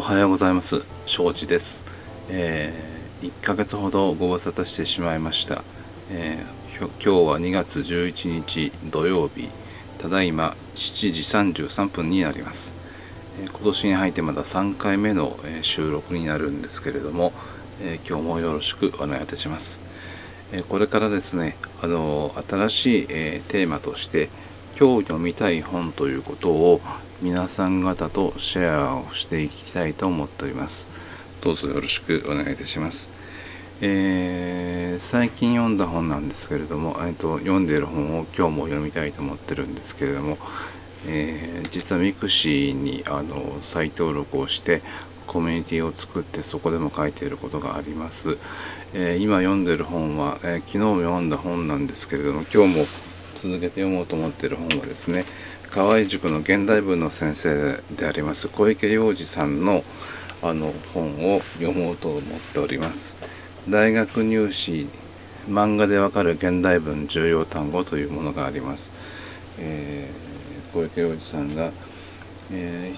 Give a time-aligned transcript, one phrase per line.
[0.00, 0.82] おはようございます。
[1.04, 1.84] 庄司です、
[2.30, 5.62] えー、1ヶ月ほどご無沙汰してしまいました、
[6.10, 9.50] えー、今日は2月11日土曜日。
[9.98, 11.20] ただいま7時
[11.60, 12.74] 33分になります、
[13.42, 17.34] えー、今年に入ってまだ3回目の、え収録になるんですけれども、
[17.82, 19.82] えー今日もよろしくお願いいたします、
[20.50, 24.30] えこれからですねあの新しい、えテーマとして
[24.80, 26.80] 今日読みたい本ということを
[27.20, 30.88] 皆さん方とシェアをしていきたいと思っております。
[31.42, 33.10] どうぞよろしくお願いいたします。
[33.82, 40.38] えー、最近読んだ本なんですけれども、えーと、読んでいる本を今日も読みたいと思ってるんですけれども、
[41.06, 44.80] えー、実は mixi にあの再登録をして
[45.26, 48.38] コミュニティを作ってそこでも書いていることがあります。
[48.94, 52.86] えー、今読んでる本は、え昨日も読んだ本なんですけれども今日も
[53.34, 55.24] 続けて読もうと思っている本はですね
[55.70, 59.84] 河合塾の現代文の先生であります小池洋二さんの
[60.42, 63.16] あの本を読もうと思っております。
[63.68, 64.88] 大学入試
[65.48, 68.92] 漫画でわかる現代文重要単語というものがあります、
[69.58, 71.72] えー、小池洋二さんが、
[72.52, 72.94] え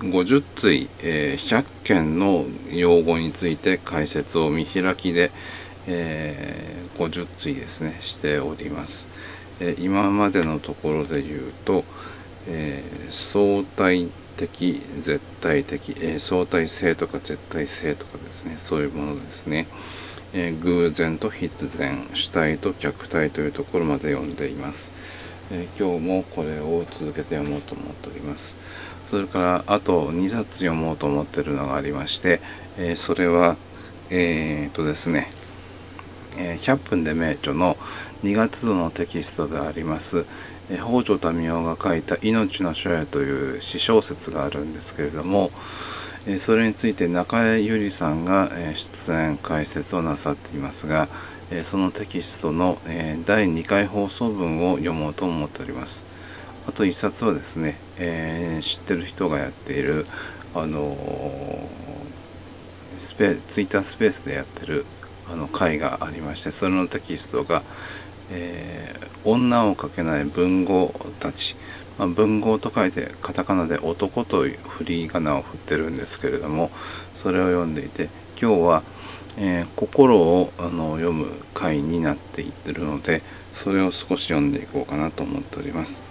[0.00, 5.30] ー、50対、えー、100件の用語について解説を見開きで、
[5.86, 9.08] えー、50対ですねしております、
[9.60, 11.84] えー、今までのところで言うと、
[12.48, 19.66] えー、相対的絶対的、え相対性とか絶対性とかですねそういうものですね、
[20.32, 24.92] え偶然と必然主体と客体というところまで読んでいます、
[25.50, 28.56] え今日もこれを続けて読もうと思っております。
[29.10, 32.40] それからあと2冊読もうと思ってるのがありまして、
[32.78, 33.56] えそれは
[34.10, 35.30] え、っとですね
[36.36, 37.76] え100分で名著の
[38.22, 40.24] 2月度のテキストであります、
[40.70, 45.50] え北条民夫が書いた「命の書へ」という詩小説があるんですけれども、
[46.26, 51.08] えそれについて中江由里さんが、え出演解説をなさっていますが、
[51.50, 56.04] えそのテキストの、え第2回放送分を読もうと思っております。
[56.66, 60.06] あと1冊はですね、え、知ってる人がやっている
[60.54, 60.96] あの
[62.98, 64.84] スペツイッタースペースでやってる
[65.30, 67.62] あの回がありましてそれのテキストが、
[68.30, 71.56] えー、女をかけない文豪たち」
[71.98, 76.70] まあ、文豪と書いてカタカナで「男」という振り仮名を振ってるんですけれども
[77.14, 78.08] それを読んでいて
[78.40, 78.82] 今日は、
[79.36, 83.22] えー、心をあの読む回になっていってるので
[83.52, 86.02] それを少し読んでいこうかなと思っております。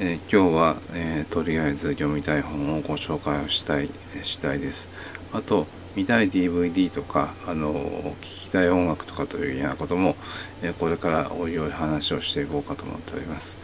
[0.00, 3.88] えー、今日は、えー、とりあえず読みたい本をご紹介をしたい
[4.24, 4.90] 次第です。
[5.32, 5.66] あと
[5.96, 10.16] 見たい DVD とかあの聴きたい音楽とかというようなことも、
[10.62, 13.60] えこれからおいおい話をしていこうかと思っております、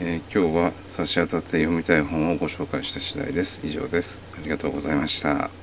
[0.00, 3.62] えー、今日は差し当たって読みたい本をご紹介した次第です。
[3.64, 4.22] 以上です。
[4.38, 5.59] ありがとうございました。